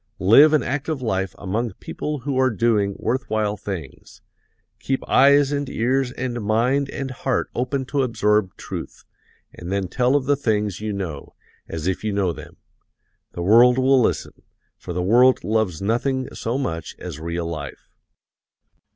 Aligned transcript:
Live 0.17 0.51
an 0.53 0.63
active 0.63 0.99
life 0.99 1.35
among 1.37 1.73
people 1.73 2.21
who 2.21 2.35
are 2.39 2.49
doing 2.49 2.95
worth 2.97 3.29
while 3.29 3.55
things, 3.55 4.23
keep 4.79 5.07
eyes 5.07 5.51
and 5.51 5.69
ears 5.69 6.11
and 6.13 6.41
mind 6.43 6.89
and 6.89 7.11
heart 7.11 7.51
open 7.53 7.85
to 7.85 8.01
absorb 8.01 8.51
truth, 8.57 9.05
and 9.53 9.71
then 9.71 9.87
tell 9.87 10.15
of 10.15 10.25
the 10.25 10.35
things 10.35 10.81
you 10.81 10.91
know, 10.91 11.35
as 11.69 11.85
if 11.85 12.03
you 12.03 12.11
know 12.11 12.33
them. 12.33 12.57
The 13.33 13.43
world 13.43 13.77
will 13.77 14.01
listen, 14.01 14.41
for 14.75 14.91
the 14.91 15.03
world 15.03 15.43
loves 15.43 15.83
nothing 15.83 16.27
so 16.33 16.57
much 16.57 16.95
as 16.97 17.19
real 17.19 17.45
life. 17.45 17.87